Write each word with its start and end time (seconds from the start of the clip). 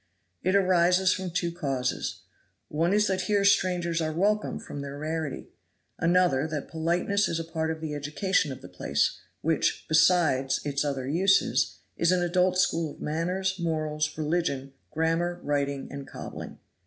It 0.41 0.55
arises 0.55 1.13
from 1.13 1.29
two 1.29 1.51
causes. 1.51 2.21
One 2.69 2.91
is 2.91 3.05
that 3.05 3.21
here 3.29 3.45
strangers 3.45 4.01
are 4.01 4.11
welcome 4.11 4.57
from 4.57 4.81
their 4.81 4.97
rarity; 4.97 5.49
another, 5.99 6.47
that 6.47 6.69
politeness 6.71 7.27
is 7.27 7.39
a 7.39 7.43
part 7.43 7.69
of 7.69 7.81
the 7.81 7.93
education 7.93 8.51
of 8.51 8.63
the 8.63 8.67
place, 8.67 9.19
which, 9.41 9.85
besides 9.87 10.59
its 10.65 10.83
other 10.83 11.07
uses, 11.07 11.77
is 11.97 12.11
an 12.11 12.23
adult 12.23 12.57
school 12.57 12.89
of 12.95 12.99
manners, 12.99 13.59
morals, 13.59 14.17
religion, 14.17 14.73
grammar, 14.89 15.39
writing 15.43 15.87
and 15.91 16.07
cobbling. 16.07 16.57